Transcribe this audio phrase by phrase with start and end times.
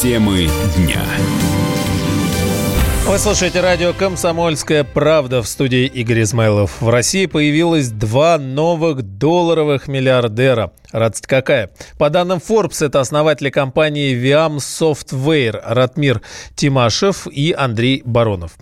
[0.00, 1.04] Темы дня.
[3.06, 6.80] Вы слушаете радио «Комсомольская правда» в студии Игорь Измайлов.
[6.80, 10.72] В России появилось два новых долларовых миллиардера.
[10.92, 11.70] Радость какая?
[11.98, 16.20] По данным Forbes, это основатели компании Viam Software Ратмир
[16.56, 18.52] Тимашев и Андрей Баронов.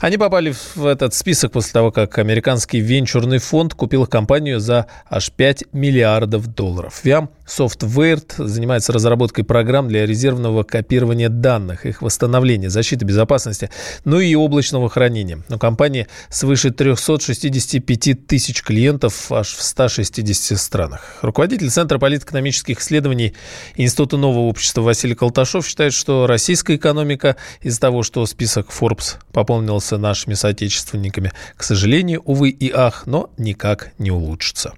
[0.00, 5.30] Они попали в этот список после того, как американский венчурный фонд купил компанию за аж
[5.30, 7.00] 5 миллиардов долларов.
[7.04, 13.70] Viam Software занимается разработкой программ для резервного копирования данных, их восстановления, защиты безопасности,
[14.04, 15.42] ну и облачного хранения.
[15.48, 21.18] У компании свыше 365 тысяч клиентов аж в 160 странах.
[21.22, 23.34] Руководитель Центра политэкономических исследований
[23.76, 29.98] Института нового общества Василий Колташов считает, что российская экономика из-за того, что список Forbes пополнился
[29.98, 34.74] нашими соотечественниками, к сожалению, увы и ах, но никак не улучшится.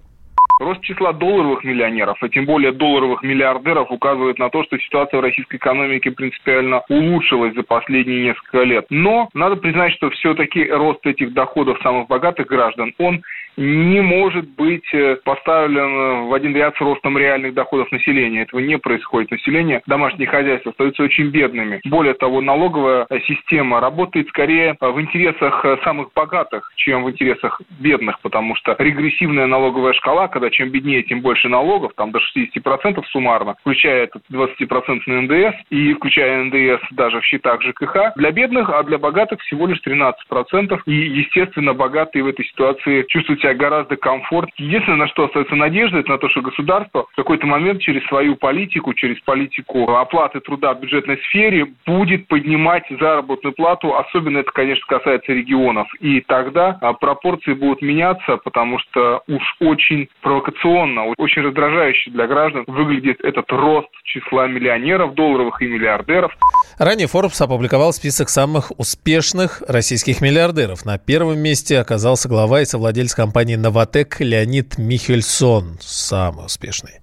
[0.60, 5.22] Рост числа долларовых миллионеров, а тем более долларовых миллиардеров, указывает на то, что ситуация в
[5.22, 8.86] российской экономике принципиально улучшилась за последние несколько лет.
[8.88, 13.22] Но надо признать, что все-таки рост этих доходов самых богатых граждан, он
[13.56, 18.42] не может быть э, поставлен в один ряд с ростом реальных доходов населения.
[18.42, 19.30] Этого не происходит.
[19.30, 21.80] Население, домашние хозяйства остаются очень бедными.
[21.84, 28.20] Более того, налоговая система работает скорее в интересах э, самых богатых, чем в интересах бедных,
[28.20, 33.56] потому что регрессивная налоговая шкала, когда чем беднее, тем больше налогов, там до 60% суммарно,
[33.60, 38.98] включая этот 20% НДС и включая НДС даже в счетах ЖКХ, для бедных, а для
[38.98, 40.80] богатых всего лишь 13%.
[40.86, 44.68] И, естественно, богатые в этой ситуации чувствуют себя гораздо комфортнее.
[44.68, 48.36] Единственное, на что остается надежда, это на то, что государство в какой-то момент через свою
[48.36, 53.94] политику, через политику оплаты труда в бюджетной сфере будет поднимать заработную плату.
[53.94, 55.88] Особенно это, конечно, касается регионов.
[56.00, 62.64] И тогда а, пропорции будут меняться, потому что уж очень провокационно, очень раздражающе для граждан
[62.66, 66.32] выглядит этот рост числа миллионеров долларовых и миллиардеров.
[66.78, 70.84] Ранее Forbes опубликовал список самых успешных российских миллиардеров.
[70.84, 77.00] На первом месте оказался глава и совладелец компании «Новотек» Леонид Михельсон, самый успешный.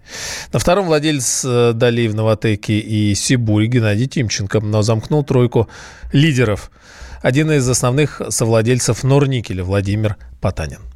[0.54, 5.70] На втором владелец э, долей в «Новотеке» и «Сибуре» Геннадий Тимченко, но замкнул тройку
[6.14, 6.72] лидеров.
[7.22, 10.91] Один из основных совладельцев Норникеля Владимир Потанин.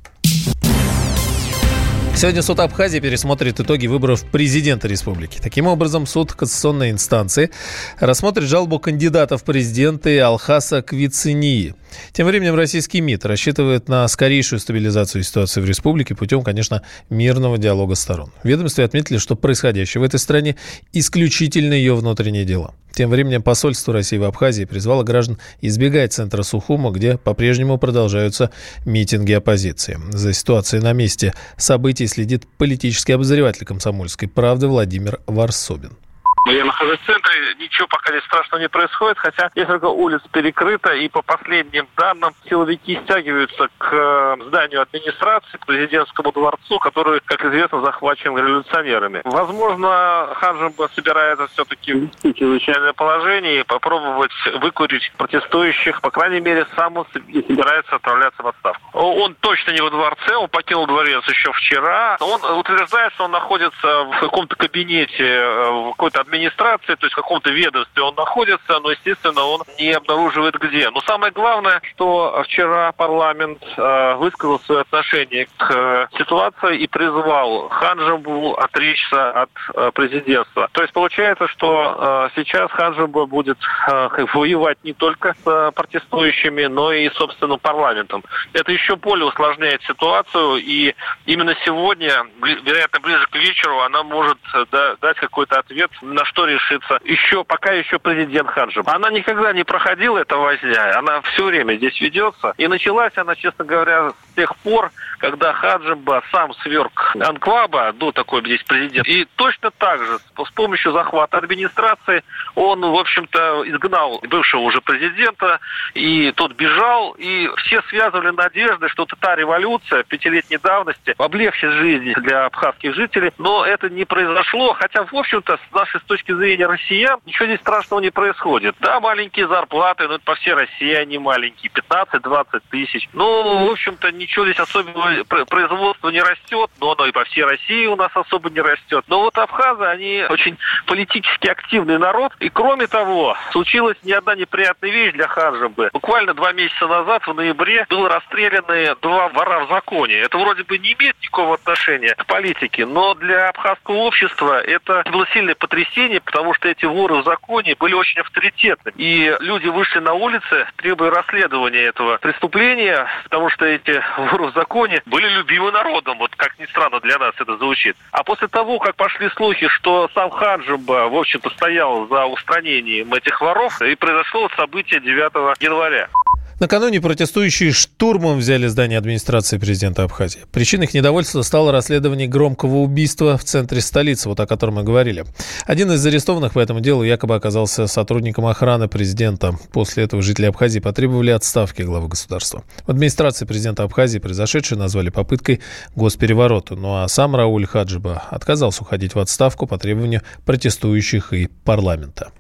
[2.16, 5.38] Сегодня суд Абхазии пересмотрит итоги выборов президента республики.
[5.44, 7.52] Таким образом, суд Конституционной инстанции
[8.00, 11.76] рассмотрит жалобу кандидата в президенты Алхаса Квицинии–
[12.12, 17.96] тем временем российский МИД рассчитывает на скорейшую стабилизацию ситуации в республике путем, конечно, мирного диалога
[17.96, 18.32] сторон.
[18.44, 20.56] В ведомстве отметили, что происходящее в этой стране
[20.94, 22.74] исключительно ее внутреннее дело.
[22.96, 28.52] Тем временем посольство России в Абхазии призвало граждан избегать центра Сухума, где по-прежнему продолжаются
[28.86, 30.00] митинги оппозиции.
[30.12, 35.98] За ситуацией на месте событий следит политический обозреватель комсомольской правды Владимир Варсобин.
[36.46, 41.10] Я нахожусь в центре, ничего пока здесь страшного не происходит, хотя несколько улиц перекрыто, и
[41.10, 47.82] по последним данным силовики стягиваются к э, зданию администрации, к президентскому дворцу, который, как известно,
[47.82, 49.22] захвачен революционерами.
[49.24, 54.32] Возможно, Ханжимба собирается все-таки ввести чрезвычайное положение и попробовать
[54.62, 58.88] выкурить протестующих, по крайней мере, сам он собирается отправляться в отставку.
[58.94, 62.18] Он точно не во дворце, он покинул дворец еще вчера.
[62.20, 67.14] Он утверждает, что он находится в каком-то кабинете, э, в какой-то администрации администрации, то есть
[67.14, 70.90] в каком-то ведомстве он находится, но, естественно, он не обнаруживает где.
[70.90, 77.70] Но самое главное, что вчера парламент э, высказал свое отношение к э, ситуации и призвал
[77.70, 80.70] Ханжабу отречься от э, президентства.
[80.72, 83.58] То есть получается, что э, сейчас Ханжаба будет
[83.88, 88.24] э, воевать не только с э, протестующими, но и, собственно, парламентом.
[88.54, 90.94] Это еще более усложняет ситуацию, и
[91.26, 97.00] именно сегодня, вероятно, ближе к вечеру, она может э, дать какой-то ответ на что решится
[97.04, 98.88] еще, пока еще президент Хаджиб.
[98.88, 102.54] Она никогда не проходила, эта возня, она все время здесь ведется.
[102.58, 108.42] И началась она, честно говоря, с тех пор, когда Хаджиба сам сверг Анклаба, до такой
[108.42, 109.08] здесь президент.
[109.08, 112.24] И точно так же, с помощью захвата администрации,
[112.56, 115.60] он, в общем-то, изгнал бывшего уже президента,
[115.94, 122.46] и тот бежал, и все связывали надежды, что та революция пятилетней давности облегчит жизнь для
[122.46, 127.46] абхазских жителей, но это не произошло, хотя, в общем-то, с нашей точки зрения россиян, ничего
[127.48, 128.76] здесь страшного не происходит.
[128.80, 133.10] Да, маленькие зарплаты, но это по всей России они маленькие, 15-20 тысяч.
[133.14, 137.86] Ну, в общем-то, ничего здесь особенного, производство не растет, но оно и по всей России
[137.88, 139.06] у нас особо не растет.
[139.08, 142.34] Но вот абхазы, они очень политически активный народ.
[142.40, 145.90] И кроме того, случилась не одна неприятная вещь для Хаджибы.
[145.94, 150.16] Буквально два месяца назад, в ноябре, были расстреляны два вора в законе.
[150.16, 155.26] Это вроде бы не имеет никакого отношения к политике, но для абхазского общества это было
[155.34, 158.92] сильное потрясение преступления, потому что эти воры в законе были очень авторитетны.
[158.96, 165.02] И люди вышли на улицы, требуя расследования этого преступления, потому что эти воры в законе
[165.06, 167.96] были любимы народом, вот как ни странно для нас это звучит.
[168.12, 173.42] А после того, как пошли слухи, что сам Хаджиба, в общем-то, стоял за устранением этих
[173.42, 176.10] воров, и произошло вот событие 9 января.
[176.58, 180.40] Накануне протестующие штурмом взяли здание администрации президента Абхазии.
[180.54, 185.26] Причиной их недовольства стало расследование громкого убийства в центре столицы, вот о котором мы говорили.
[185.66, 189.60] Один из арестованных по этому делу якобы оказался сотрудником охраны президента.
[189.74, 192.64] После этого жители Абхазии потребовали отставки главы государства.
[192.86, 195.60] В администрации президента Абхазии произошедшее назвали попыткой
[195.94, 196.76] госпереворота.
[196.76, 202.32] Ну а сам Рауль Хаджиба отказался уходить в отставку по требованию протестующих и парламента.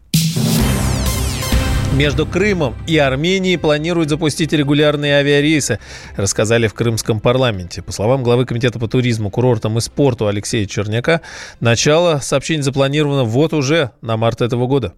[1.95, 5.79] Между Крымом и Арменией планируют запустить регулярные авиарейсы,
[6.17, 7.81] рассказали в Крымском парламенте.
[7.81, 11.21] По словам главы Комитета по туризму, курортам и спорту Алексея Черняка,
[11.61, 14.93] начало сообщений запланировано вот уже на март этого года.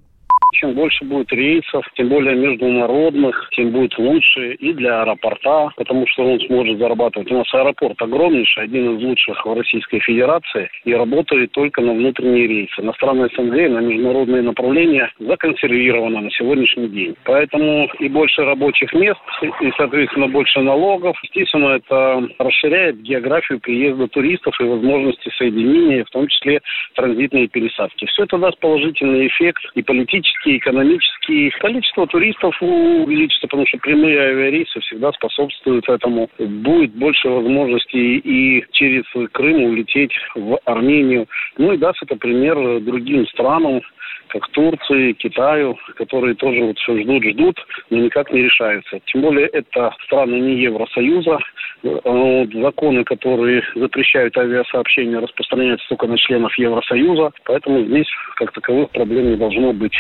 [0.60, 6.24] Чем больше будет рейсов, тем более международных, тем будет лучше и для аэропорта, потому что
[6.24, 7.32] он сможет зарабатывать.
[7.32, 12.48] У нас аэропорт огромнейший, один из лучших в Российской Федерации, и работает только на внутренние
[12.48, 12.82] рейсы.
[12.82, 17.16] На страны СНГ на международные направления законсервировано на сегодняшний день.
[17.24, 19.22] Поэтому и больше рабочих мест,
[19.62, 21.16] и, соответственно, больше налогов.
[21.22, 26.62] Естественно, это расширяет географию приезда туристов и возможности соединения, в том числе
[26.96, 28.06] транзитные пересадки.
[28.06, 31.50] Все это даст положительный эффект и политический политический, экономический.
[31.60, 36.30] Количество туристов увеличится, потому что прямые авиарейсы всегда способствуют этому.
[36.40, 41.28] Будет больше возможностей и через Крым улететь в Армению.
[41.58, 43.82] Ну и даст это пример другим странам,
[44.30, 47.58] как Турции, Китаю, которые тоже вот все ждут, ждут,
[47.90, 49.00] но никак не решаются.
[49.06, 51.40] Тем более это страны не Евросоюза.
[51.84, 57.32] Вот, законы, которые запрещают авиасообщения, распространяются только на членов Евросоюза.
[57.46, 59.94] Поэтому здесь как таковых проблем не должно быть.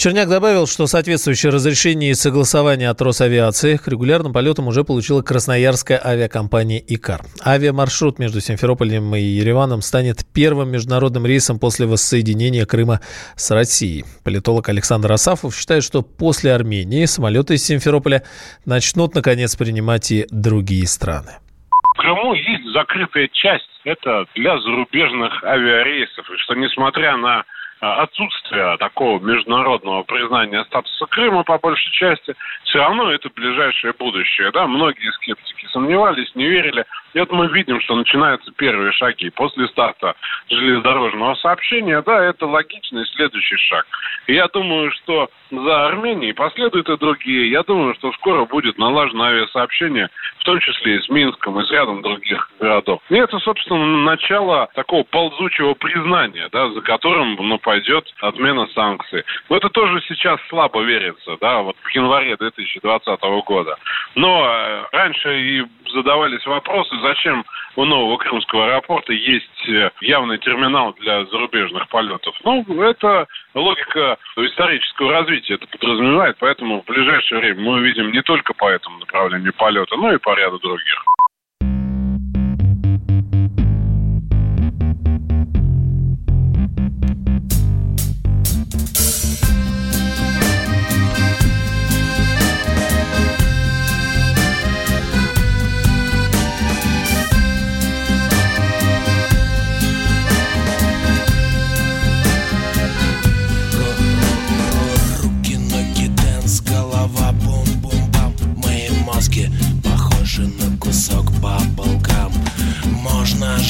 [0.00, 6.00] Черняк добавил, что соответствующее разрешение и согласование от Росавиации к регулярным полетам уже получила красноярская
[6.02, 7.20] авиакомпания «Икар».
[7.46, 13.00] Авиамаршрут между Симферополем и Ереваном станет первым международным рейсом после воссоединения Крыма
[13.36, 14.06] с Россией.
[14.24, 18.22] Политолог Александр Асафов считает, что после Армении самолеты из Симферополя
[18.64, 21.32] начнут, наконец, принимать и другие страны.
[21.94, 26.24] В Крыму есть закрытая часть, это для зарубежных авиарейсов.
[26.30, 27.44] И что несмотря на
[27.80, 32.34] отсутствие такого международного признания статуса Крыма по большей части,
[32.64, 34.50] все равно это ближайшее будущее.
[34.52, 34.66] Да?
[34.66, 36.84] Многие скептики сомневались, не верили.
[37.14, 39.30] И вот мы видим, что начинаются первые шаги.
[39.30, 40.14] После старта
[40.48, 43.86] железнодорожного сообщения, да, это логичный следующий шаг.
[44.26, 47.50] И я думаю, что за Арменией последуют и другие.
[47.50, 50.08] Я думаю, что скоро будет налажено авиасообщение,
[50.38, 53.00] в том числе и с Минском, и с рядом других городов.
[53.08, 59.24] И это, собственно, начало такого ползучего признания, да, за которым ну, пойдет отмена санкций.
[59.48, 63.76] Но это тоже сейчас слабо верится, да, вот в январе 2020 года.
[64.14, 67.44] Но э, раньше и задавались вопросы, зачем
[67.76, 72.34] у нового крымского аэропорта есть э, явный терминал для зарубежных полетов.
[72.44, 78.54] Ну, это логика исторического развития это подразумевает, поэтому в ближайшее время мы увидим не только
[78.54, 81.04] по этому направлению полета, но и по ряду других.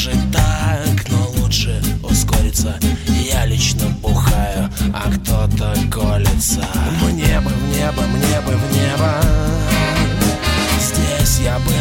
[0.05, 2.79] даже так, но лучше ускориться.
[3.31, 6.65] Я лично бухаю, а кто-то колется.
[7.03, 9.21] Мне бы в небо, мне бы в небо.
[10.81, 11.80] Здесь я бы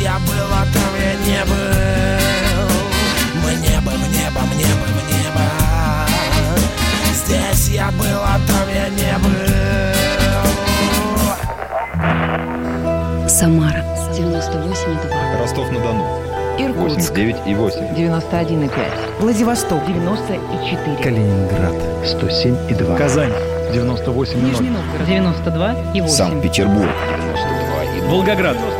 [0.00, 1.56] я был, а там я не был.
[3.44, 5.44] Мне бы в небо, мне бы в небо
[7.12, 9.30] Здесь я был, а там я не был.
[13.28, 16.04] Самара 98,2 Ростов-на-Дону.
[16.58, 18.76] Иркутск 89 и 8 91 и 5
[19.20, 23.32] Владивосток 94 Калининград 107 и 2 Казань
[23.72, 28.79] 98 Нижний Новгород 92 и 8 Санкт-Петербург 92 и 2 Волгоград 96